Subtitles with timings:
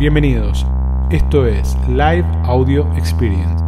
[0.00, 0.64] Bienvenidos.
[1.10, 3.62] Esto es Live Audio Experience.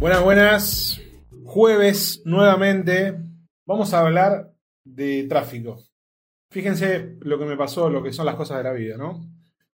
[0.00, 1.00] Buenas, buenas.
[1.44, 3.16] Jueves nuevamente.
[3.66, 4.52] Vamos a hablar
[4.82, 5.78] de tráfico.
[6.50, 9.20] Fíjense lo que me pasó, lo que son las cosas de la vida, ¿no?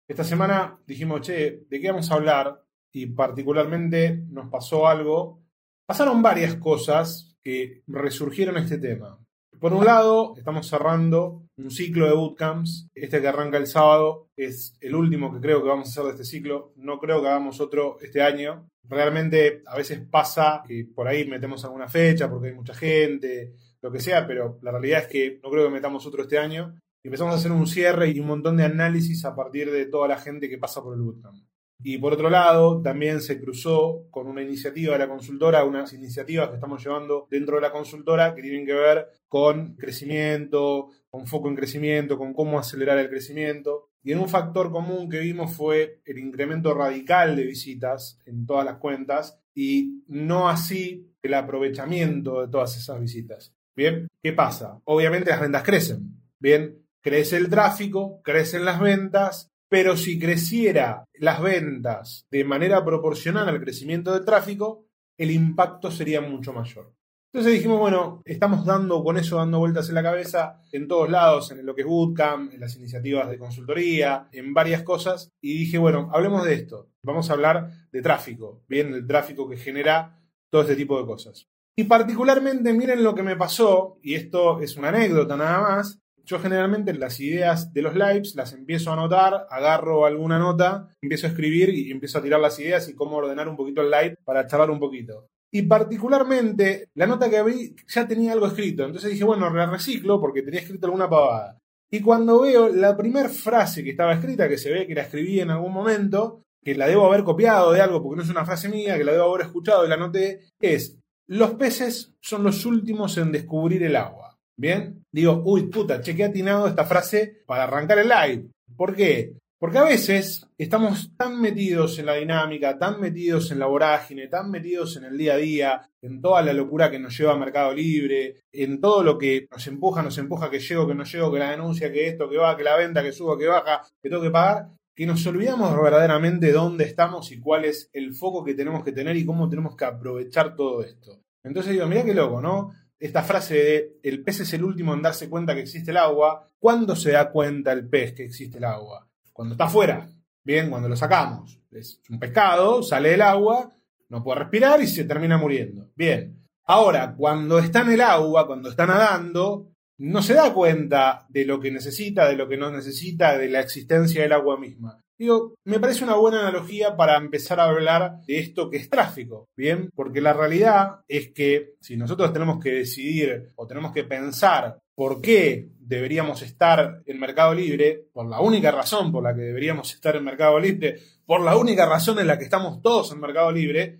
[0.08, 2.69] Esta semana dijimos, che, ¿de qué vamos a hablar?
[2.92, 5.42] Y particularmente nos pasó algo.
[5.86, 9.18] Pasaron varias cosas que resurgieron este tema.
[9.60, 12.88] Por un lado, estamos cerrando un ciclo de bootcamps.
[12.94, 16.10] Este que arranca el sábado es el último que creo que vamos a hacer de
[16.12, 16.72] este ciclo.
[16.76, 18.68] No creo que hagamos otro este año.
[18.88, 23.92] Realmente a veces pasa que por ahí metemos alguna fecha porque hay mucha gente, lo
[23.92, 26.74] que sea, pero la realidad es que no creo que metamos otro este año.
[27.04, 30.18] Empezamos a hacer un cierre y un montón de análisis a partir de toda la
[30.18, 31.36] gente que pasa por el bootcamp.
[31.82, 36.48] Y por otro lado, también se cruzó con una iniciativa de la consultora, unas iniciativas
[36.48, 41.48] que estamos llevando dentro de la consultora que tienen que ver con crecimiento, con foco
[41.48, 43.88] en crecimiento, con cómo acelerar el crecimiento.
[44.02, 48.64] Y en un factor común que vimos fue el incremento radical de visitas en todas
[48.64, 53.54] las cuentas y no así el aprovechamiento de todas esas visitas.
[53.74, 54.80] Bien, ¿qué pasa?
[54.84, 56.20] Obviamente las ventas crecen.
[56.38, 63.48] Bien, crece el tráfico, crecen las ventas, pero si creciera las ventas de manera proporcional
[63.48, 64.84] al crecimiento del tráfico,
[65.16, 66.92] el impacto sería mucho mayor.
[67.32, 71.52] Entonces dijimos, bueno, estamos dando con eso, dando vueltas en la cabeza en todos lados,
[71.52, 75.78] en lo que es Bootcamp, en las iniciativas de consultoría, en varias cosas, y dije,
[75.78, 76.90] bueno, hablemos de esto.
[77.04, 81.46] Vamos a hablar de tráfico, bien, el tráfico que genera todo este tipo de cosas.
[81.76, 86.38] Y particularmente, miren lo que me pasó, y esto es una anécdota nada más, yo
[86.38, 91.30] generalmente las ideas de los lives las empiezo a anotar, agarro alguna nota, empiezo a
[91.30, 94.46] escribir y empiezo a tirar las ideas y cómo ordenar un poquito el live para
[94.46, 95.26] charlar un poquito.
[95.52, 98.84] Y particularmente, la nota que abrí ya tenía algo escrito.
[98.84, 101.58] Entonces dije, bueno, la reciclo porque tenía escrito alguna pavada.
[101.90, 105.40] Y cuando veo la primera frase que estaba escrita, que se ve que la escribí
[105.40, 108.68] en algún momento, que la debo haber copiado de algo porque no es una frase
[108.68, 113.18] mía, que la debo haber escuchado y la anoté, es, los peces son los últimos
[113.18, 114.38] en descubrir el agua.
[114.56, 118.50] Bien, digo, uy, puta, che, qué atinado esta frase para arrancar el live.
[118.76, 119.34] ¿Por qué?
[119.60, 124.50] Porque a veces estamos tan metidos en la dinámica, tan metidos en la vorágine, tan
[124.50, 127.74] metidos en el día a día, en toda la locura que nos lleva a Mercado
[127.74, 131.38] Libre, en todo lo que nos empuja, nos empuja que llego, que no llego, que
[131.38, 134.22] la denuncia, que esto, que va, que la venta, que suba, que baja, que tengo
[134.22, 138.82] que pagar, que nos olvidamos verdaderamente dónde estamos y cuál es el foco que tenemos
[138.82, 141.20] que tener y cómo tenemos que aprovechar todo esto.
[141.44, 142.72] Entonces digo, mira qué loco, ¿no?
[143.00, 146.50] Esta frase de el pez es el último en darse cuenta que existe el agua,
[146.58, 149.08] ¿cuándo se da cuenta el pez que existe el agua?
[149.32, 150.06] Cuando está afuera,
[150.44, 151.58] bien, cuando lo sacamos.
[151.72, 153.70] Es un pescado, sale del agua,
[154.10, 155.88] no puede respirar y se termina muriendo.
[155.96, 156.36] Bien.
[156.64, 161.60] Ahora, cuando está en el agua, cuando está nadando, no se da cuenta de lo
[161.60, 164.98] que necesita, de lo que no necesita, de la existencia del agua misma.
[165.18, 169.50] Digo, me parece una buena analogía para empezar a hablar de esto que es tráfico,
[169.54, 169.90] ¿bien?
[169.94, 175.20] Porque la realidad es que si nosotros tenemos que decidir o tenemos que pensar por
[175.20, 180.16] qué deberíamos estar en Mercado Libre, por la única razón por la que deberíamos estar
[180.16, 183.98] en Mercado Libre, por la única razón en la que estamos todos en Mercado Libre,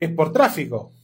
[0.00, 0.94] es por tráfico.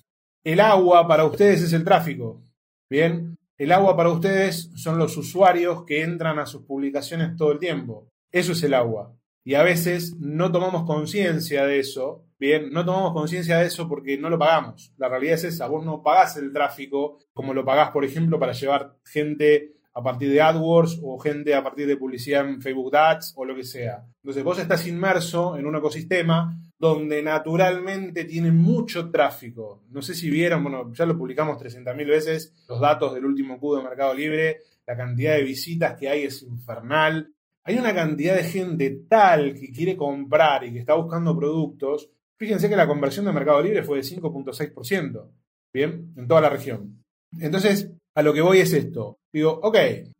[0.42, 2.42] El agua para ustedes es el tráfico,
[2.88, 3.37] ¿bien?
[3.58, 8.08] El agua para ustedes son los usuarios que entran a sus publicaciones todo el tiempo.
[8.30, 9.12] Eso es el agua.
[9.42, 14.16] Y a veces no tomamos conciencia de eso, bien, no tomamos conciencia de eso porque
[14.16, 14.92] no lo pagamos.
[14.96, 18.52] La realidad es esa, vos no pagás el tráfico como lo pagás, por ejemplo, para
[18.52, 23.34] llevar gente a partir de AdWords o gente a partir de publicidad en Facebook Ads
[23.36, 24.04] o lo que sea.
[24.22, 29.82] Entonces vos estás inmerso en un ecosistema donde naturalmente tiene mucho tráfico.
[29.90, 33.76] No sé si vieron, bueno, ya lo publicamos 300.000 veces, los datos del último Q
[33.76, 37.32] de Mercado Libre, la cantidad de visitas que hay es infernal.
[37.64, 42.10] Hay una cantidad de gente tal que quiere comprar y que está buscando productos.
[42.36, 45.30] Fíjense que la conversión de Mercado Libre fue de 5.6%,
[45.72, 46.12] ¿bien?
[46.16, 47.02] En toda la región.
[47.38, 49.18] Entonces, a lo que voy es esto.
[49.32, 49.76] Digo, ok,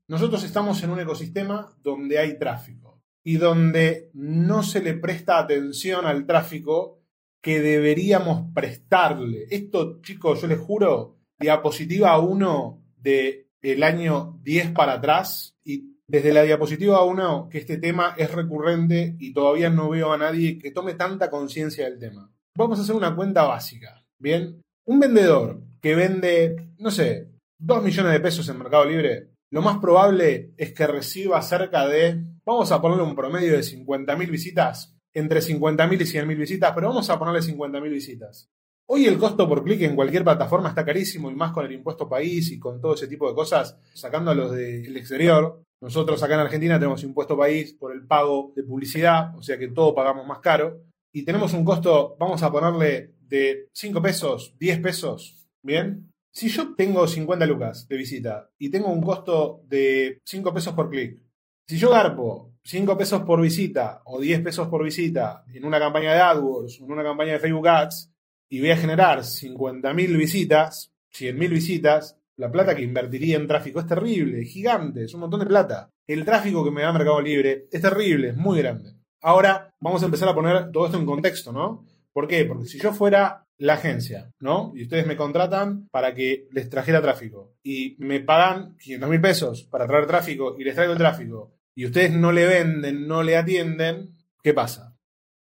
[0.08, 2.87] nosotros estamos en un ecosistema donde hay tráfico
[3.28, 7.02] y donde no se le presta atención al tráfico
[7.42, 9.44] que deberíamos prestarle.
[9.50, 16.42] Esto, chicos, yo les juro, diapositiva 1 del año 10 para atrás y desde la
[16.42, 20.94] diapositiva 1 que este tema es recurrente y todavía no veo a nadie que tome
[20.94, 22.32] tanta conciencia del tema.
[22.56, 24.62] Vamos a hacer una cuenta básica, ¿bien?
[24.86, 27.28] Un vendedor que vende, no sé,
[27.58, 32.22] 2 millones de pesos en Mercado Libre, lo más probable es que reciba cerca de,
[32.48, 37.08] vamos a ponerle un promedio de 50.000 visitas entre 50.000 y 100.000 visitas, pero vamos
[37.10, 38.48] a ponerle 50.000 visitas.
[38.86, 42.08] Hoy el costo por clic en cualquier plataforma está carísimo y más con el impuesto
[42.08, 45.62] país y con todo ese tipo de cosas, sacándolos del exterior.
[45.82, 49.68] Nosotros acá en Argentina tenemos impuesto país por el pago de publicidad, o sea que
[49.68, 50.80] todo pagamos más caro.
[51.12, 56.10] Y tenemos un costo, vamos a ponerle de 5 pesos, 10 pesos, ¿bien?
[56.32, 60.88] Si yo tengo 50 lucas de visita y tengo un costo de 5 pesos por
[60.88, 61.27] clic,
[61.68, 66.14] si yo garpo 5 pesos por visita o 10 pesos por visita en una campaña
[66.14, 68.10] de AdWords en una campaña de Facebook Ads
[68.48, 73.86] y voy a generar 50.000 visitas, 100.000 visitas, la plata que invertiría en tráfico es
[73.86, 75.90] terrible, gigante, es un montón de plata.
[76.06, 78.94] El tráfico que me da Mercado Libre es terrible, es muy grande.
[79.20, 81.84] Ahora vamos a empezar a poner todo esto en contexto, ¿no?
[82.14, 82.46] ¿Por qué?
[82.46, 84.72] Porque si yo fuera la agencia, ¿no?
[84.74, 89.64] Y ustedes me contratan para que les trajera tráfico y me pagan 500 mil pesos
[89.64, 93.36] para traer tráfico y les traigo el tráfico y ustedes no le venden, no le
[93.36, 94.96] atienden, ¿qué pasa?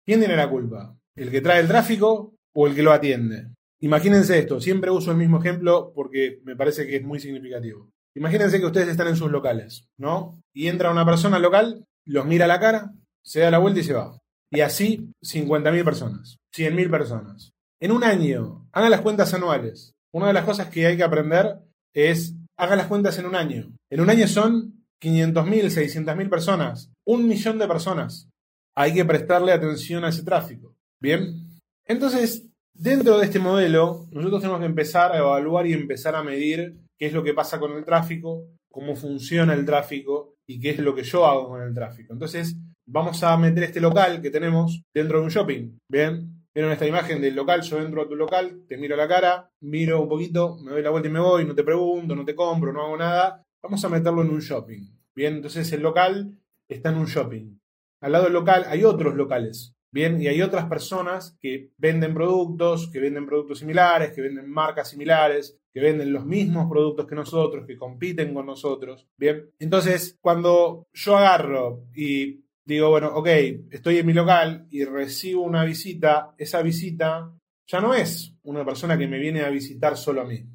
[0.06, 0.96] ¿Quién tiene la culpa?
[1.16, 3.48] ¿El que trae el tráfico o el que lo atiende?
[3.80, 7.90] Imagínense esto, siempre uso el mismo ejemplo porque me parece que es muy significativo.
[8.14, 10.40] Imagínense que ustedes están en sus locales, ¿no?
[10.54, 12.94] Y entra una persona al local, los mira a la cara,
[13.24, 14.16] se da la vuelta y se va.
[14.52, 17.50] Y así 50.000 personas, 100.000 personas.
[17.80, 19.96] En un año, hagan las cuentas anuales.
[20.14, 21.58] Una de las cosas que hay que aprender
[21.96, 23.74] es, hagan las cuentas en un año.
[23.90, 28.30] En un año son 500.000, 600.000 personas, un millón de personas.
[28.76, 30.76] Hay que prestarle atención a ese tráfico.
[31.02, 31.48] Bien.
[31.86, 36.78] Entonces, dentro de este modelo, nosotros tenemos que empezar a evaluar y empezar a medir
[36.98, 40.80] qué es lo que pasa con el tráfico, cómo funciona el tráfico y qué es
[40.80, 42.14] lo que yo hago con el tráfico.
[42.14, 42.56] Entonces,
[42.88, 45.78] vamos a meter este local que tenemos dentro de un shopping.
[45.90, 46.34] Bien.
[46.54, 50.02] Vieron esta imagen del local, yo entro a tu local, te miro la cara, miro
[50.02, 52.74] un poquito, me doy la vuelta y me voy, no te pregunto, no te compro,
[52.74, 53.44] no hago nada.
[53.68, 54.80] Vamos a meterlo en un shopping.
[55.14, 56.38] Bien, entonces el local
[56.70, 57.60] está en un shopping.
[58.00, 59.76] Al lado del local hay otros locales.
[59.92, 64.90] Bien, y hay otras personas que venden productos, que venden productos similares, que venden marcas
[64.92, 69.06] similares, que venden los mismos productos que nosotros, que compiten con nosotros.
[69.18, 73.28] Bien, entonces cuando yo agarro y digo, bueno, ok,
[73.70, 77.34] estoy en mi local y recibo una visita, esa visita
[77.68, 80.46] ya no es una persona que me viene a visitar solo a mí.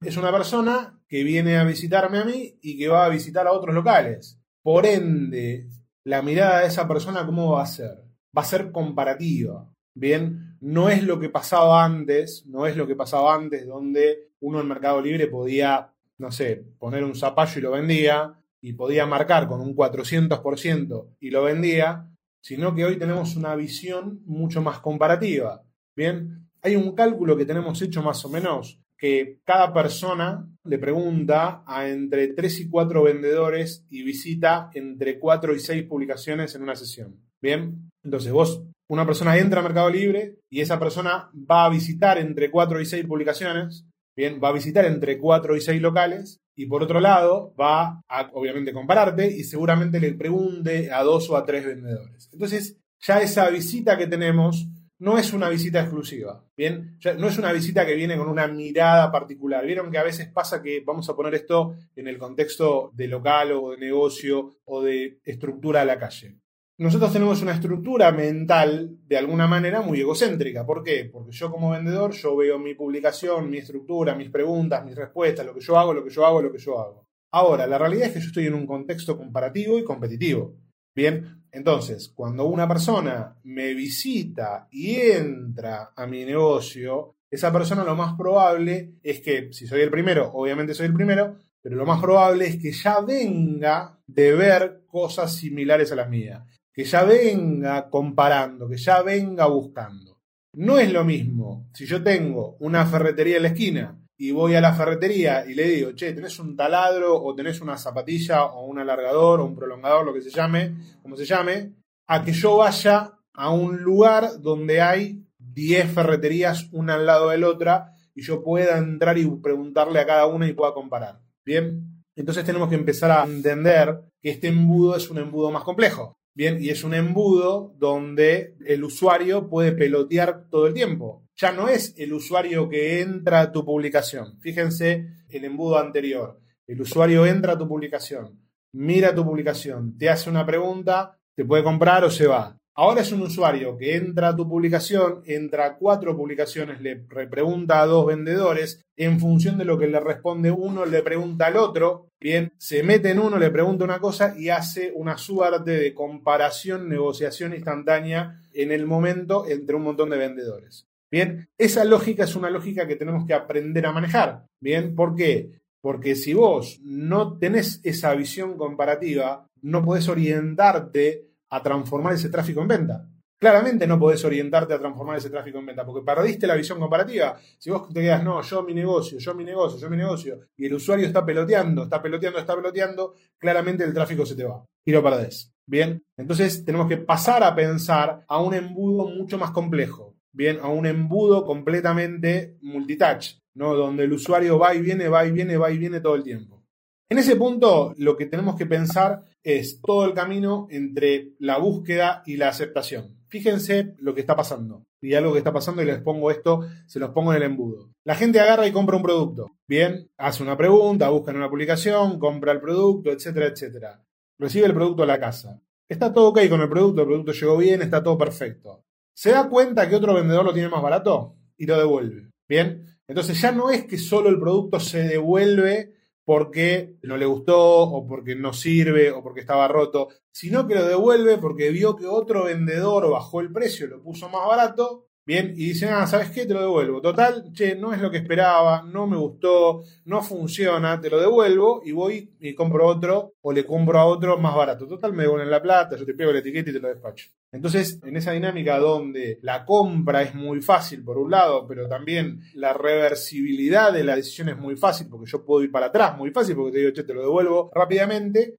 [0.00, 3.52] Es una persona que viene a visitarme a mí y que va a visitar a
[3.52, 4.38] otros locales.
[4.62, 5.68] Por ende,
[6.04, 8.04] la mirada de esa persona, ¿cómo va a ser?
[8.36, 9.68] Va a ser comparativa.
[9.94, 14.60] Bien, no es lo que pasaba antes, no es lo que pasaba antes donde uno
[14.60, 19.48] en Mercado Libre podía, no sé, poner un zapallo y lo vendía, y podía marcar
[19.48, 22.10] con un 400% y lo vendía,
[22.40, 25.62] sino que hoy tenemos una visión mucho más comparativa.
[25.94, 31.62] Bien, hay un cálculo que tenemos hecho más o menos que cada persona le pregunta
[31.66, 36.74] a entre 3 y 4 vendedores y visita entre 4 y 6 publicaciones en una
[36.74, 37.16] sesión.
[37.40, 42.18] Bien, entonces vos, una persona entra a Mercado Libre y esa persona va a visitar
[42.18, 43.86] entre 4 y 6 publicaciones,
[44.16, 48.30] bien, va a visitar entre 4 y 6 locales y por otro lado, va a
[48.32, 52.28] obviamente compararte y seguramente le pregunte a dos o a tres vendedores.
[52.32, 54.66] Entonces, ya esa visita que tenemos
[55.00, 56.98] no es una visita exclusiva, ¿bien?
[57.18, 59.64] no es una visita que viene con una mirada particular.
[59.64, 63.52] Vieron que a veces pasa que, vamos a poner esto en el contexto de local
[63.52, 66.38] o de negocio o de estructura de la calle
[66.78, 70.64] nosotros tenemos una estructura mental de alguna manera muy egocéntrica.
[70.64, 71.10] ¿Por qué?
[71.12, 75.54] Porque yo como vendedor, yo veo mi publicación, mi estructura, mis preguntas, mis respuestas, lo
[75.54, 77.08] que yo hago, lo que yo hago, lo que yo hago.
[77.32, 80.54] Ahora, la realidad es que yo estoy en un contexto comparativo y competitivo.
[80.94, 87.94] Bien, entonces, cuando una persona me visita y entra a mi negocio, esa persona lo
[87.94, 92.00] más probable es que, si soy el primero, obviamente soy el primero, pero lo más
[92.00, 96.42] probable es que ya venga de ver cosas similares a las mías
[96.78, 100.20] que ya venga comparando, que ya venga buscando.
[100.52, 104.60] No es lo mismo si yo tengo una ferretería en la esquina y voy a
[104.60, 108.80] la ferretería y le digo, che, tenés un taladro o tenés una zapatilla o un
[108.80, 111.72] alargador o un prolongador, lo que se llame, como se llame,
[112.08, 117.38] a que yo vaya a un lugar donde hay 10 ferreterías una al lado de
[117.38, 121.20] la otra y yo pueda entrar y preguntarle a cada una y pueda comparar.
[121.44, 126.18] Bien, entonces tenemos que empezar a entender que este embudo es un embudo más complejo.
[126.34, 131.27] Bien, y es un embudo donde el usuario puede pelotear todo el tiempo.
[131.40, 134.40] Ya no es el usuario que entra a tu publicación.
[134.40, 136.40] Fíjense el embudo anterior.
[136.66, 138.42] El usuario entra a tu publicación,
[138.72, 142.58] mira tu publicación, te hace una pregunta, te puede comprar o se va.
[142.74, 147.80] Ahora es un usuario que entra a tu publicación, entra a cuatro publicaciones, le pregunta
[147.80, 152.08] a dos vendedores, en función de lo que le responde uno, le pregunta al otro,
[152.20, 156.88] bien, se mete en uno, le pregunta una cosa y hace una suerte de comparación,
[156.88, 160.87] negociación instantánea en el momento entre un montón de vendedores.
[161.10, 164.44] Bien, esa lógica es una lógica que tenemos que aprender a manejar.
[164.60, 165.60] Bien, ¿por qué?
[165.80, 172.60] Porque si vos no tenés esa visión comparativa, no podés orientarte a transformar ese tráfico
[172.60, 173.08] en venta.
[173.40, 177.38] Claramente no podés orientarte a transformar ese tráfico en venta porque perdiste la visión comparativa.
[177.56, 180.66] Si vos te quedas, no, yo mi negocio, yo mi negocio, yo mi negocio, y
[180.66, 184.90] el usuario está peloteando, está peloteando, está peloteando, claramente el tráfico se te va y
[184.90, 185.52] lo perdés.
[185.64, 190.17] Bien, entonces tenemos que pasar a pensar a un embudo mucho más complejo.
[190.32, 193.74] Bien, a un embudo completamente multitouch, ¿no?
[193.74, 196.64] Donde el usuario va y viene, va y viene, va y viene todo el tiempo.
[197.10, 202.22] En ese punto, lo que tenemos que pensar es todo el camino entre la búsqueda
[202.26, 203.16] y la aceptación.
[203.28, 204.84] Fíjense lo que está pasando.
[205.00, 207.90] Y algo que está pasando, y les pongo esto, se los pongo en el embudo.
[208.04, 209.52] La gente agarra y compra un producto.
[209.66, 214.04] Bien, hace una pregunta, busca en una publicación, compra el producto, etcétera, etcétera.
[214.38, 215.62] Recibe el producto a la casa.
[215.88, 218.84] Está todo ok con el producto, el producto llegó bien, está todo perfecto.
[219.18, 222.30] Se da cuenta que otro vendedor lo tiene más barato y lo devuelve.
[222.48, 227.82] Bien, entonces ya no es que solo el producto se devuelve porque no le gustó
[227.82, 232.06] o porque no sirve o porque estaba roto, sino que lo devuelve porque vio que
[232.06, 236.46] otro vendedor bajó el precio, lo puso más barato Bien, y dicen, ah, ¿sabes qué?
[236.46, 237.02] Te lo devuelvo.
[237.02, 241.82] Total, che, no es lo que esperaba, no me gustó, no funciona, te lo devuelvo
[241.84, 244.86] y voy y compro otro o le compro a otro más barato.
[244.88, 247.28] Total, me devuelven la plata, yo te pego la etiqueta y te lo despacho.
[247.52, 252.40] Entonces, en esa dinámica donde la compra es muy fácil por un lado, pero también
[252.54, 256.30] la reversibilidad de la decisión es muy fácil, porque yo puedo ir para atrás muy
[256.30, 258.56] fácil, porque te digo, che, te lo devuelvo rápidamente,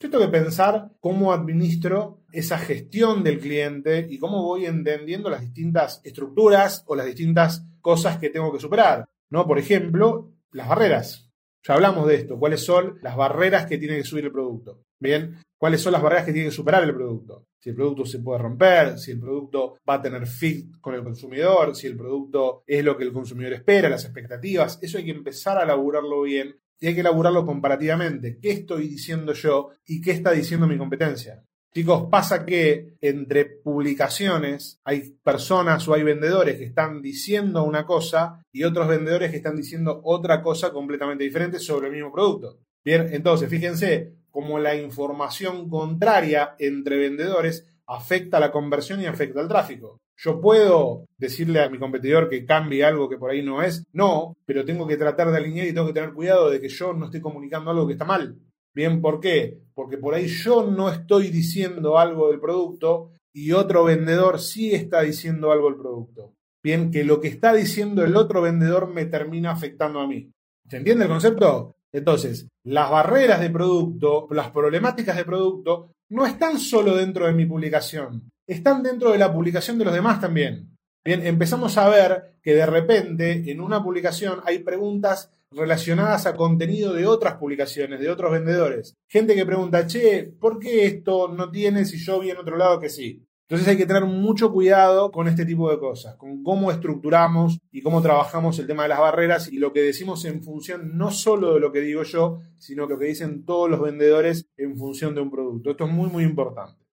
[0.00, 5.40] yo tengo que pensar cómo administro esa gestión del cliente y cómo voy entendiendo las
[5.40, 9.08] distintas estructuras o las distintas cosas que tengo que superar.
[9.30, 9.46] ¿no?
[9.46, 11.30] Por ejemplo, las barreras.
[11.66, 12.38] Ya hablamos de esto.
[12.38, 14.84] ¿Cuáles son las barreras que tiene que subir el producto?
[15.00, 17.46] Bien, ¿cuáles son las barreras que tiene que superar el producto?
[17.58, 21.02] Si el producto se puede romper, si el producto va a tener fit con el
[21.02, 24.78] consumidor, si el producto es lo que el consumidor espera, las expectativas.
[24.80, 28.38] Eso hay que empezar a laburarlo bien y hay que elaborarlo comparativamente.
[28.40, 31.42] ¿Qué estoy diciendo yo y qué está diciendo mi competencia?
[31.74, 38.42] Chicos, pasa que entre publicaciones hay personas o hay vendedores que están diciendo una cosa
[38.50, 42.58] y otros vendedores que están diciendo otra cosa completamente diferente sobre el mismo producto.
[42.84, 49.48] Bien, entonces fíjense cómo la información contraria entre vendedores afecta la conversión y afecta al
[49.48, 50.00] tráfico.
[50.20, 53.84] ¿Yo puedo decirle a mi competidor que cambie algo que por ahí no es?
[53.92, 56.92] No, pero tengo que tratar de alinear y tengo que tener cuidado de que yo
[56.92, 58.36] no esté comunicando algo que está mal.
[58.74, 59.60] Bien, ¿por qué?
[59.74, 65.02] Porque por ahí yo no estoy diciendo algo del producto y otro vendedor sí está
[65.02, 66.34] diciendo algo del producto.
[66.64, 70.32] Bien, que lo que está diciendo el otro vendedor me termina afectando a mí.
[70.68, 71.76] ¿Se entiende el concepto?
[71.92, 77.46] Entonces, las barreras de producto, las problemáticas de producto, no están solo dentro de mi
[77.46, 80.76] publicación están dentro de la publicación de los demás también.
[81.04, 86.92] Bien, empezamos a ver que de repente en una publicación hay preguntas relacionadas a contenido
[86.92, 88.94] de otras publicaciones, de otros vendedores.
[89.08, 92.80] Gente que pregunta, che, ¿por qué esto no tiene si yo vi en otro lado
[92.80, 93.24] que sí?
[93.48, 97.80] Entonces hay que tener mucho cuidado con este tipo de cosas, con cómo estructuramos y
[97.80, 101.54] cómo trabajamos el tema de las barreras y lo que decimos en función no solo
[101.54, 105.22] de lo que digo yo, sino lo que dicen todos los vendedores en función de
[105.22, 105.70] un producto.
[105.70, 106.84] Esto es muy, muy importante.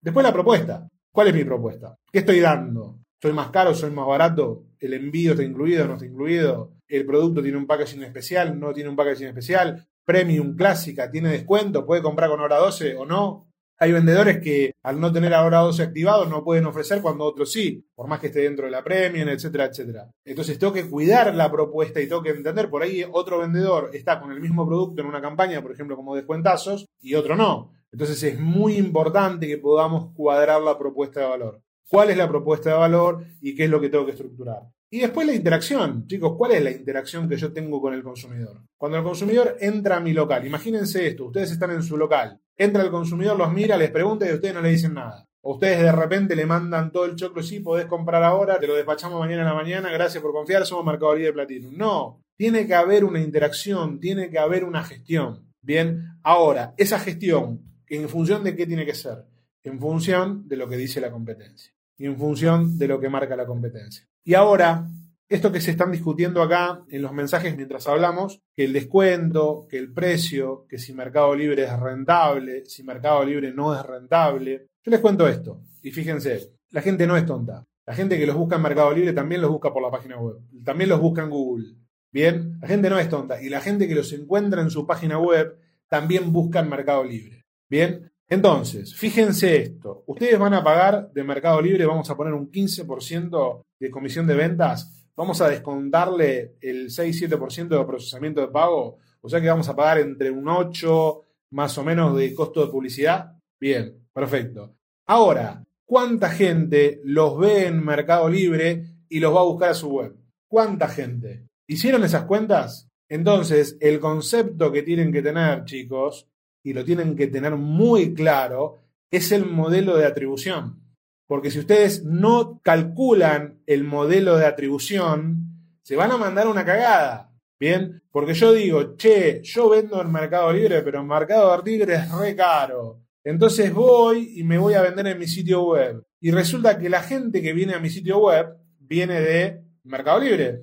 [0.00, 0.88] Después la propuesta.
[1.14, 1.96] ¿Cuál es mi propuesta?
[2.10, 2.98] ¿Qué estoy dando?
[3.22, 3.72] ¿Soy más caro?
[3.72, 4.64] ¿Soy más barato?
[4.80, 5.86] ¿El envío está incluido?
[5.86, 6.72] ¿No está incluido?
[6.88, 8.58] ¿El producto tiene un packaging especial?
[8.58, 9.86] ¿No tiene un packaging especial?
[10.04, 11.08] ¿Premium clásica?
[11.12, 11.86] ¿Tiene descuento?
[11.86, 13.46] ¿Puede comprar con hora 12 o no?
[13.78, 17.86] Hay vendedores que al no tener hora 12 activados no pueden ofrecer cuando otros sí,
[17.94, 20.10] por más que esté dentro de la premium, etcétera, etcétera.
[20.24, 24.18] Entonces tengo que cuidar la propuesta y tengo que entender, por ahí otro vendedor está
[24.18, 27.70] con el mismo producto en una campaña, por ejemplo, como descuentazos, y otro no.
[27.94, 31.62] Entonces es muy importante que podamos cuadrar la propuesta de valor.
[31.88, 34.62] ¿Cuál es la propuesta de valor y qué es lo que tengo que estructurar?
[34.90, 36.04] Y después la interacción.
[36.08, 38.62] Chicos, ¿cuál es la interacción que yo tengo con el consumidor?
[38.76, 42.82] Cuando el consumidor entra a mi local, imagínense esto, ustedes están en su local, entra
[42.82, 45.24] el consumidor, los mira, les pregunta y ustedes no le dicen nada.
[45.40, 48.74] O ustedes de repente le mandan todo el choclo, sí, podés comprar ahora, te lo
[48.74, 51.70] despachamos mañana en la mañana, gracias por confiar, somos Mercado de Platino.
[51.70, 55.48] No, tiene que haber una interacción, tiene que haber una gestión.
[55.62, 59.24] Bien, ahora, esa gestión ¿En función de qué tiene que ser?
[59.62, 63.36] En función de lo que dice la competencia y en función de lo que marca
[63.36, 64.06] la competencia.
[64.24, 64.88] Y ahora,
[65.28, 69.78] esto que se están discutiendo acá en los mensajes mientras hablamos, que el descuento, que
[69.78, 74.66] el precio, que si Mercado Libre es rentable, si Mercado Libre no es rentable.
[74.82, 77.64] Yo les cuento esto y fíjense, la gente no es tonta.
[77.86, 80.38] La gente que los busca en Mercado Libre también los busca por la página web,
[80.64, 81.76] también los busca en Google.
[82.10, 85.18] Bien, la gente no es tonta y la gente que los encuentra en su página
[85.18, 85.58] web
[85.88, 87.43] también busca en Mercado Libre.
[87.68, 92.50] Bien, entonces, fíjense esto, ustedes van a pagar de Mercado Libre, vamos a poner un
[92.50, 99.28] 15% de comisión de ventas, vamos a descontarle el 6-7% de procesamiento de pago, o
[99.28, 103.32] sea que vamos a pagar entre un 8 más o menos de costo de publicidad.
[103.60, 104.74] Bien, perfecto.
[105.06, 109.90] Ahora, ¿cuánta gente los ve en Mercado Libre y los va a buscar a su
[109.90, 110.16] web?
[110.48, 111.46] ¿Cuánta gente?
[111.66, 112.88] ¿Hicieron esas cuentas?
[113.08, 116.26] Entonces, el concepto que tienen que tener, chicos,
[116.64, 118.80] y lo tienen que tener muy claro,
[119.10, 120.80] es el modelo de atribución.
[121.26, 127.30] Porque si ustedes no calculan el modelo de atribución, se van a mandar una cagada.
[127.60, 132.10] Bien, porque yo digo, che, yo vendo en Mercado Libre, pero en Mercado Libre es
[132.10, 133.02] re caro.
[133.22, 136.04] Entonces voy y me voy a vender en mi sitio web.
[136.20, 140.62] Y resulta que la gente que viene a mi sitio web viene de Mercado Libre.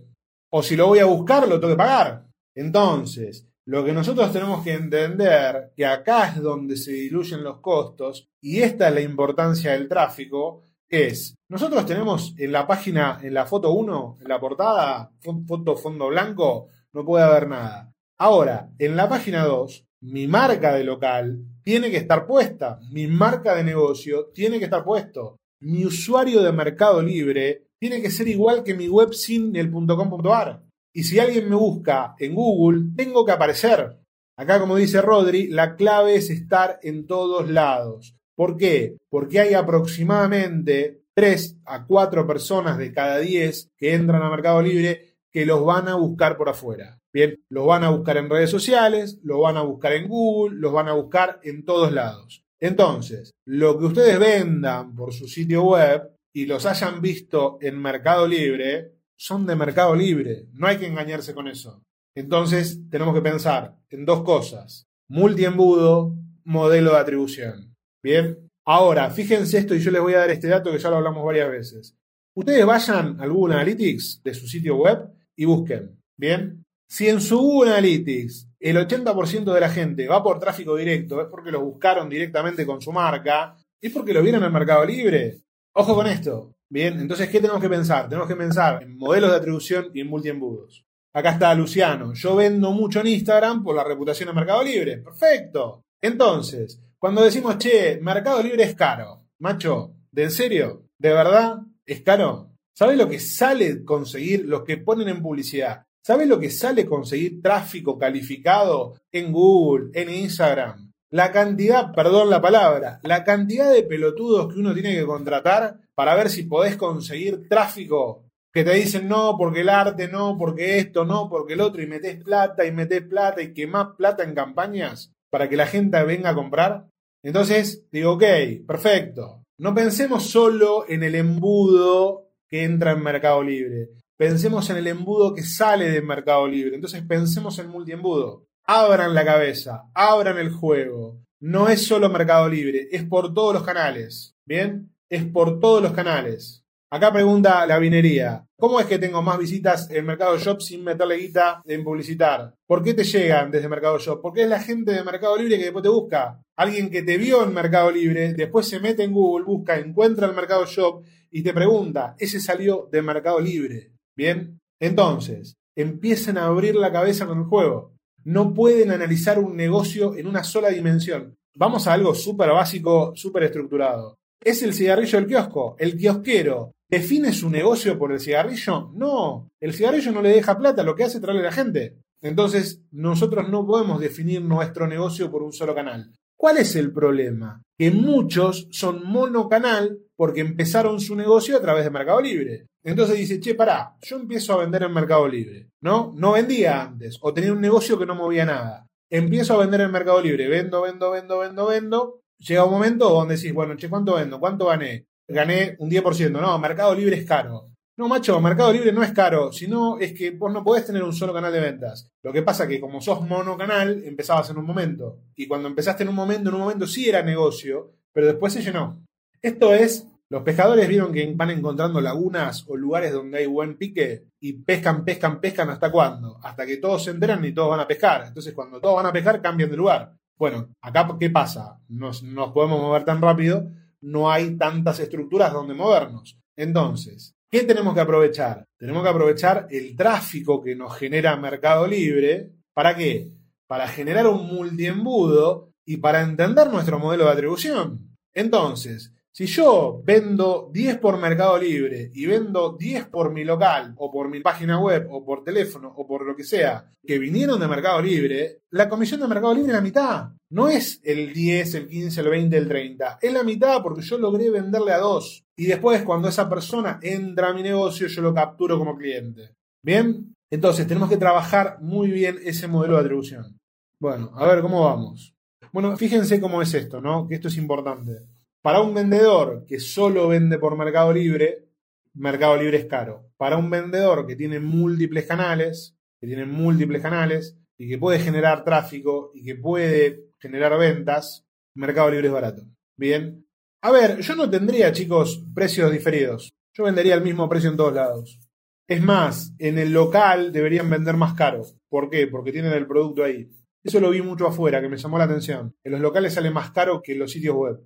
[0.49, 2.25] O si lo voy a buscar, lo tengo que pagar.
[2.55, 8.27] Entonces, lo que nosotros tenemos que entender, que acá es donde se diluyen los costos,
[8.41, 13.45] y esta es la importancia del tráfico, es, nosotros tenemos en la página, en la
[13.45, 15.13] foto 1, en la portada,
[15.47, 17.93] foto fondo blanco, no puede haber nada.
[18.17, 23.55] Ahora, en la página 2, mi marca de local tiene que estar puesta, mi marca
[23.55, 28.65] de negocio tiene que estar puesto, mi usuario de Mercado Libre tiene que ser igual
[28.65, 30.61] que mi web sin el .com.ar.
[30.93, 33.97] Y si alguien me busca en Google, tengo que aparecer.
[34.35, 38.15] Acá, como dice Rodri, la clave es estar en todos lados.
[38.35, 38.97] ¿Por qué?
[39.09, 45.15] Porque hay aproximadamente 3 a 4 personas de cada 10 que entran a Mercado Libre
[45.31, 46.99] que los van a buscar por afuera.
[47.13, 50.73] Bien, los van a buscar en redes sociales, los van a buscar en Google, los
[50.73, 52.43] van a buscar en todos lados.
[52.59, 58.27] Entonces, lo que ustedes vendan por su sitio web y los hayan visto en Mercado
[58.27, 58.91] Libre,
[59.21, 60.47] son de Mercado Libre.
[60.53, 61.83] No hay que engañarse con eso.
[62.15, 64.87] Entonces, tenemos que pensar en dos cosas.
[65.09, 67.75] Multiembudo, modelo de atribución.
[68.01, 68.49] Bien.
[68.65, 71.23] Ahora, fíjense esto y yo les voy a dar este dato que ya lo hablamos
[71.23, 71.95] varias veces.
[72.35, 76.01] Ustedes vayan al Google Analytics de su sitio web y busquen.
[76.17, 76.65] Bien.
[76.89, 81.27] Si en su Google Analytics el 80% de la gente va por tráfico directo, es
[81.27, 85.43] porque lo buscaron directamente con su marca, es porque lo vieron en Mercado Libre.
[85.73, 86.55] Ojo con esto.
[86.71, 88.07] Bien, entonces, ¿qué tenemos que pensar?
[88.07, 90.85] Tenemos que pensar en modelos de atribución y en multiembudos.
[91.11, 92.13] Acá está Luciano.
[92.13, 94.99] Yo vendo mucho en Instagram por la reputación de Mercado Libre.
[94.99, 95.83] Perfecto.
[96.01, 100.87] Entonces, cuando decimos, che, Mercado Libre es caro, macho, ¿de en serio?
[100.97, 102.53] ¿De verdad es caro?
[102.73, 105.83] ¿Sabes lo que sale conseguir los que ponen en publicidad?
[106.01, 110.90] ¿Sabes lo que sale conseguir tráfico calificado en Google, en Instagram?
[111.11, 116.15] La cantidad, perdón la palabra, la cantidad de pelotudos que uno tiene que contratar para
[116.15, 121.05] ver si podés conseguir tráfico que te dicen no, porque el arte, no, porque esto,
[121.05, 125.13] no, porque el otro, y metés plata y metés plata y quemás plata en campañas
[125.29, 126.87] para que la gente venga a comprar.
[127.23, 128.23] Entonces, digo, ok,
[128.65, 129.43] perfecto.
[129.57, 133.89] No pensemos solo en el embudo que entra en Mercado Libre.
[134.17, 136.75] Pensemos en el embudo que sale de Mercado Libre.
[136.75, 141.21] Entonces pensemos en multiembudo abran la cabeza, abran el juego.
[141.39, 144.35] No es solo Mercado Libre, es por todos los canales.
[144.45, 144.93] ¿Bien?
[145.09, 146.63] Es por todos los canales.
[146.93, 148.45] Acá pregunta la vinería.
[148.57, 152.53] ¿Cómo es que tengo más visitas en Mercado Shop sin meterle guita en publicitar?
[152.67, 154.21] ¿Por qué te llegan desde Mercado Shop?
[154.21, 156.41] Porque es la gente de Mercado Libre que después te busca.
[156.57, 160.35] Alguien que te vio en Mercado Libre, después se mete en Google, busca, encuentra el
[160.35, 163.93] Mercado Shop y te pregunta, ese salió de Mercado Libre.
[164.15, 164.59] ¿Bien?
[164.79, 167.93] Entonces, empiecen a abrir la cabeza con el juego
[168.23, 171.35] no pueden analizar un negocio en una sola dimensión.
[171.55, 174.17] Vamos a algo súper básico, súper estructurado.
[174.43, 175.75] ¿Es el cigarrillo del kiosco?
[175.77, 178.91] ¿El kiosquero define su negocio por el cigarrillo?
[178.93, 181.97] No, el cigarrillo no le deja plata, lo que hace es traerle a la gente.
[182.21, 186.11] Entonces, nosotros no podemos definir nuestro negocio por un solo canal.
[186.41, 187.61] ¿Cuál es el problema?
[187.77, 192.65] Que muchos son monocanal porque empezaron su negocio a través de Mercado Libre.
[192.83, 196.11] Entonces dice, che, pará, yo empiezo a vender en Mercado Libre, ¿no?
[196.15, 198.87] No vendía antes, o tenía un negocio que no movía nada.
[199.07, 202.21] Empiezo a vender en Mercado Libre, vendo, vendo, vendo, vendo, vendo.
[202.39, 204.39] Llega un momento donde decís, bueno, che, ¿cuánto vendo?
[204.39, 205.05] ¿Cuánto gané?
[205.27, 206.41] Gané un 10%.
[206.41, 207.69] No, Mercado Libre es caro.
[207.97, 211.13] No, macho, Mercado Libre no es caro, sino es que vos no podés tener un
[211.13, 212.09] solo canal de ventas.
[212.23, 215.19] Lo que pasa que como sos monocanal, empezabas en un momento.
[215.35, 218.61] Y cuando empezaste en un momento, en un momento sí era negocio, pero después se
[218.61, 219.03] llenó.
[219.41, 224.27] Esto es Los pescadores vieron que van encontrando lagunas o lugares donde hay buen pique
[224.39, 226.39] y pescan, pescan, pescan hasta cuándo?
[226.41, 228.27] Hasta que todos se enteran y todos van a pescar.
[228.27, 230.13] Entonces cuando todos van a pescar cambian de lugar.
[230.37, 231.81] Bueno, acá ¿qué pasa?
[231.89, 236.39] Nos, nos podemos mover tan rápido, no hay tantas estructuras donde movernos.
[236.55, 238.65] Entonces, ¿qué tenemos que aprovechar?
[238.77, 242.51] Tenemos que aprovechar el tráfico que nos genera Mercado Libre.
[242.73, 243.29] ¿Para qué?
[243.67, 248.17] Para generar un multiembudo y para entender nuestro modelo de atribución.
[248.33, 254.11] Entonces, si yo vendo 10 por Mercado Libre y vendo 10 por mi local o
[254.11, 257.67] por mi página web o por teléfono o por lo que sea que vinieron de
[257.67, 260.29] Mercado Libre, la comisión de Mercado Libre es la mitad.
[260.49, 263.19] No es el 10, el 15, el 20, el 30.
[263.21, 265.45] Es la mitad porque yo logré venderle a dos.
[265.55, 269.55] Y después cuando esa persona entra a mi negocio yo lo capturo como cliente.
[269.81, 270.35] ¿Bien?
[270.49, 273.57] Entonces tenemos que trabajar muy bien ese modelo de atribución.
[273.97, 275.33] Bueno, a ver cómo vamos.
[275.71, 277.27] Bueno, fíjense cómo es esto, ¿no?
[277.27, 278.27] Que esto es importante.
[278.61, 281.65] Para un vendedor que solo vende por Mercado Libre,
[282.13, 283.31] Mercado Libre es caro.
[283.37, 288.63] Para un vendedor que tiene múltiples canales, que tiene múltiples canales y que puede generar
[288.63, 291.43] tráfico y que puede generar ventas,
[291.73, 292.63] Mercado Libre es barato.
[292.95, 293.47] Bien.
[293.81, 296.53] A ver, yo no tendría, chicos, precios diferidos.
[296.73, 298.39] Yo vendería el mismo precio en todos lados.
[298.87, 301.63] Es más, en el local deberían vender más caro.
[301.89, 302.27] ¿Por qué?
[302.27, 303.49] Porque tienen el producto ahí.
[303.83, 305.73] Eso lo vi mucho afuera, que me llamó la atención.
[305.83, 307.79] En los locales sale más caro que en los sitios web.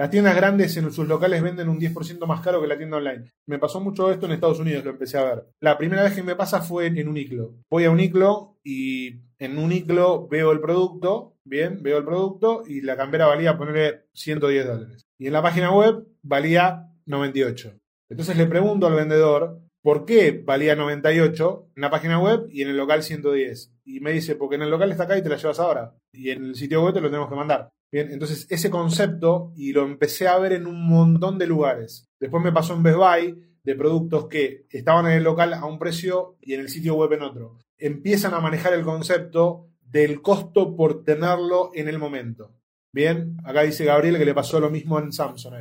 [0.00, 3.24] Las tiendas grandes en sus locales venden un 10% más caro que la tienda online.
[3.44, 5.44] Me pasó mucho esto en Estados Unidos, lo empecé a ver.
[5.60, 7.56] La primera vez que me pasa fue en Uniclo.
[7.68, 12.96] Voy a Uniclo y en Uniclo veo el producto, bien, veo el producto y la
[12.96, 15.02] campera valía ponerle 110 dólares.
[15.18, 17.74] Y en la página web valía 98.
[18.08, 22.70] Entonces le pregunto al vendedor por qué valía 98 en la página web y en
[22.70, 23.74] el local 110.
[23.84, 25.94] Y me dice, porque en el local está acá y te la llevas ahora.
[26.10, 27.70] Y en el sitio web te lo tenemos que mandar.
[27.92, 32.08] Bien, entonces ese concepto y lo empecé a ver en un montón de lugares.
[32.20, 35.78] Después me pasó en Best Buy de productos que estaban en el local a un
[35.78, 37.58] precio y en el sitio web en otro.
[37.78, 42.54] Empiezan a manejar el concepto del costo por tenerlo en el momento.
[42.92, 45.54] Bien, acá dice Gabriel que le pasó lo mismo en Samsung.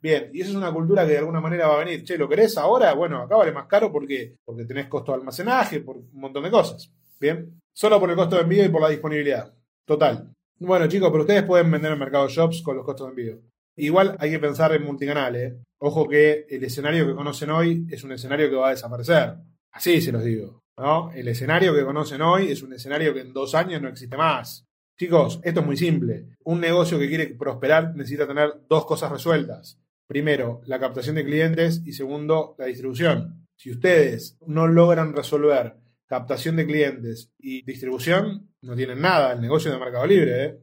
[0.00, 2.04] Bien, y eso es una cultura que de alguna manera va a venir.
[2.04, 2.92] Che, ¿lo querés ahora?
[2.94, 6.50] Bueno, acá vale más caro porque, porque tenés costo de almacenaje, por un montón de
[6.50, 6.90] cosas.
[7.18, 9.52] Bien, solo por el costo de envío y por la disponibilidad.
[9.84, 10.35] Total.
[10.58, 13.42] Bueno, chicos, pero ustedes pueden vender en Mercado Shops con los costos de envío.
[13.76, 15.58] Igual hay que pensar en multicanal, ¿eh?
[15.78, 19.34] Ojo que el escenario que conocen hoy es un escenario que va a desaparecer.
[19.72, 20.62] Así se los digo.
[20.78, 21.12] ¿no?
[21.12, 24.66] El escenario que conocen hoy es un escenario que en dos años no existe más.
[24.98, 26.36] Chicos, esto es muy simple.
[26.44, 29.78] Un negocio que quiere prosperar necesita tener dos cosas resueltas.
[30.06, 33.46] Primero, la captación de clientes y segundo, la distribución.
[33.56, 39.72] Si ustedes no logran resolver captación de clientes y distribución, no tienen nada, el negocio
[39.72, 40.44] de Mercado Libre.
[40.44, 40.58] ¿eh?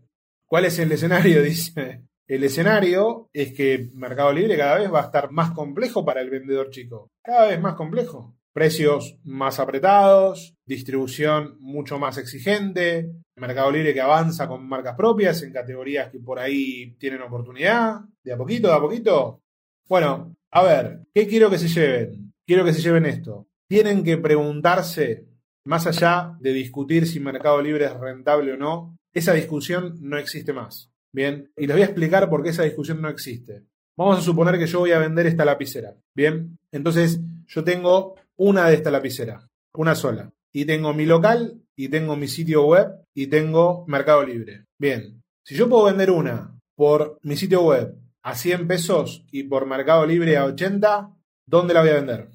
[0.46, 1.42] ¿Cuál es el escenario?
[1.44, 2.04] Dice.
[2.26, 6.30] El escenario es que Mercado Libre cada vez va a estar más complejo para el
[6.30, 7.12] vendedor chico.
[7.22, 8.36] Cada vez más complejo.
[8.54, 15.52] Precios más apretados, distribución mucho más exigente, Mercado Libre que avanza con marcas propias en
[15.52, 19.42] categorías que por ahí tienen oportunidad, de a poquito, de a poquito.
[19.90, 22.32] Bueno, a ver, ¿qué quiero que se lleven?
[22.46, 23.48] Quiero que se lleven esto.
[23.68, 25.26] Tienen que preguntarse
[25.66, 30.54] más allá de discutir si Mercado Libre es rentable o no, esa discusión no existe
[30.54, 30.92] más.
[31.12, 33.64] Bien, y les voy a explicar por qué esa discusión no existe.
[33.96, 35.96] Vamos a suponer que yo voy a vender esta lapicera.
[36.16, 40.32] Bien, entonces yo tengo una de esta lapicera, una sola.
[40.52, 44.66] Y tengo mi local, y tengo mi sitio web, y tengo Mercado Libre.
[44.80, 49.68] Bien, si yo puedo vender una por mi sitio web a 100 pesos y por
[49.68, 51.12] Mercado Libre a 80,
[51.46, 52.30] ¿dónde la voy a vender?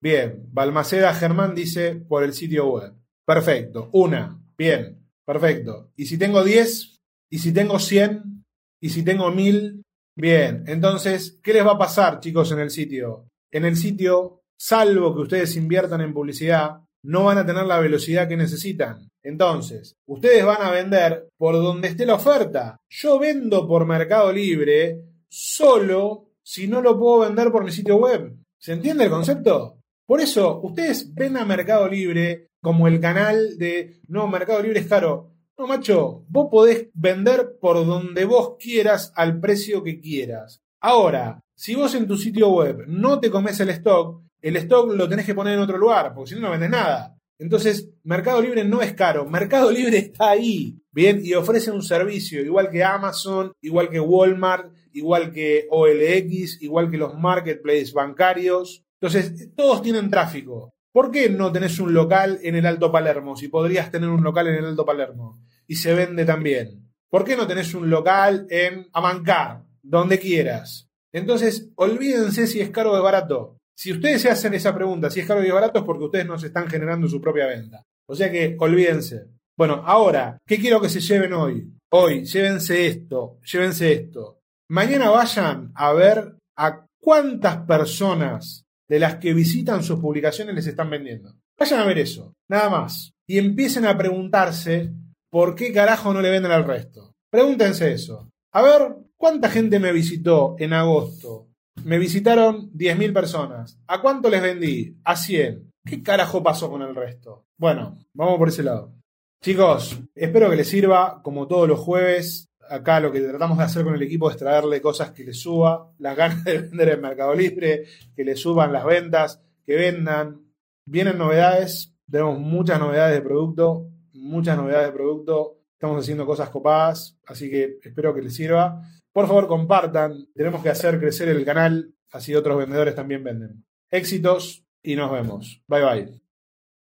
[0.00, 2.94] Bien, Balmaceda Germán dice por el sitio web.
[3.26, 3.90] Perfecto.
[3.92, 4.40] Una.
[4.56, 4.98] Bien.
[5.24, 5.90] Perfecto.
[5.96, 7.00] ¿Y si tengo 10?
[7.30, 8.44] ¿Y si tengo 100?
[8.80, 9.82] ¿Y si tengo 1000?
[10.16, 10.64] Bien.
[10.66, 13.28] Entonces, ¿qué les va a pasar, chicos, en el sitio?
[13.50, 18.28] En el sitio, salvo que ustedes inviertan en publicidad, no van a tener la velocidad
[18.28, 19.08] que necesitan.
[19.22, 22.76] Entonces, ustedes van a vender por donde esté la oferta.
[22.88, 28.34] Yo vendo por Mercado Libre solo si no lo puedo vender por mi sitio web.
[28.58, 29.77] ¿Se entiende el concepto?
[30.08, 34.86] Por eso, ustedes ven a Mercado Libre como el canal de, no, Mercado Libre es
[34.86, 35.34] caro.
[35.58, 40.62] No, macho, vos podés vender por donde vos quieras al precio que quieras.
[40.80, 45.10] Ahora, si vos en tu sitio web no te comes el stock, el stock lo
[45.10, 47.14] tenés que poner en otro lugar, porque si no, no vendes nada.
[47.38, 51.20] Entonces, Mercado Libre no es caro, Mercado Libre está ahí, ¿bien?
[51.22, 56.96] Y ofrece un servicio, igual que Amazon, igual que Walmart, igual que OLX, igual que
[56.96, 58.86] los marketplaces bancarios.
[59.00, 60.74] Entonces, todos tienen tráfico.
[60.92, 64.48] ¿Por qué no tenés un local en el Alto Palermo si podrías tener un local
[64.48, 66.88] en el Alto Palermo y se vende también?
[67.08, 70.88] ¿Por qué no tenés un local en Amancar, donde quieras?
[71.12, 73.58] Entonces, olvídense si es caro o barato.
[73.74, 76.26] Si ustedes se hacen esa pregunta, si es caro o es barato, es porque ustedes
[76.26, 77.82] no se están generando su propia venta.
[78.06, 79.26] O sea que olvídense.
[79.56, 81.72] Bueno, ahora, ¿qué quiero que se lleven hoy?
[81.90, 84.40] Hoy, llévense esto, llévense esto.
[84.68, 90.90] Mañana vayan a ver a cuántas personas de las que visitan sus publicaciones les están
[90.90, 91.34] vendiendo.
[91.58, 93.12] Vayan a ver eso, nada más.
[93.26, 94.92] Y empiecen a preguntarse
[95.30, 97.14] por qué carajo no le venden al resto.
[97.30, 98.30] Pregúntense eso.
[98.52, 101.48] A ver, ¿cuánta gente me visitó en agosto?
[101.84, 103.78] Me visitaron 10.000 personas.
[103.86, 104.96] ¿A cuánto les vendí?
[105.04, 105.70] A 100.
[105.84, 107.46] ¿Qué carajo pasó con el resto?
[107.56, 108.94] Bueno, vamos por ese lado.
[109.42, 112.47] Chicos, espero que les sirva, como todos los jueves.
[112.68, 115.92] Acá lo que tratamos de hacer con el equipo es traerle cosas que les suba,
[115.98, 120.42] las ganas de vender en Mercado Libre, que les suban las ventas, que vendan.
[120.84, 125.58] Vienen novedades, tenemos muchas novedades de producto, muchas novedades de producto.
[125.72, 128.82] Estamos haciendo cosas copadas, así que espero que les sirva.
[129.12, 130.26] Por favor, compartan.
[130.34, 133.64] Tenemos que hacer crecer el canal, así otros vendedores también venden.
[133.90, 135.62] Éxitos y nos vemos.
[135.66, 136.27] Bye bye.